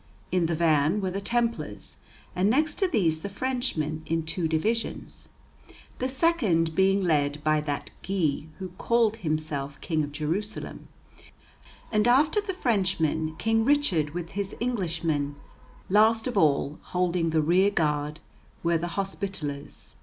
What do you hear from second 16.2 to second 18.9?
of all, holding the rear guard, were